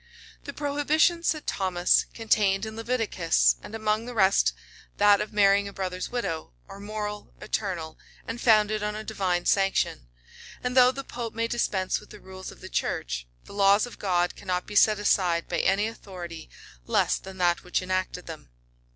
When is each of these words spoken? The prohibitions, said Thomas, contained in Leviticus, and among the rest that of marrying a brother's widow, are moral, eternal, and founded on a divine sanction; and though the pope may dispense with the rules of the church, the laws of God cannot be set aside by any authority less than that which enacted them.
The 0.45 0.51
prohibitions, 0.53 1.27
said 1.27 1.45
Thomas, 1.45 2.07
contained 2.15 2.65
in 2.65 2.75
Leviticus, 2.75 3.57
and 3.61 3.75
among 3.75 4.05
the 4.05 4.15
rest 4.15 4.51
that 4.97 5.21
of 5.21 5.31
marrying 5.31 5.67
a 5.67 5.73
brother's 5.73 6.09
widow, 6.09 6.53
are 6.67 6.79
moral, 6.79 7.35
eternal, 7.39 7.99
and 8.27 8.41
founded 8.41 8.81
on 8.81 8.95
a 8.95 9.03
divine 9.03 9.45
sanction; 9.45 10.07
and 10.63 10.75
though 10.75 10.91
the 10.91 11.03
pope 11.03 11.35
may 11.35 11.47
dispense 11.47 11.99
with 11.99 12.09
the 12.09 12.19
rules 12.19 12.49
of 12.51 12.61
the 12.61 12.67
church, 12.67 13.27
the 13.45 13.53
laws 13.53 13.85
of 13.85 13.99
God 13.99 14.35
cannot 14.35 14.65
be 14.65 14.73
set 14.73 14.97
aside 14.97 15.47
by 15.47 15.59
any 15.59 15.85
authority 15.85 16.49
less 16.87 17.19
than 17.19 17.37
that 17.37 17.63
which 17.63 17.83
enacted 17.83 18.25
them. 18.25 18.49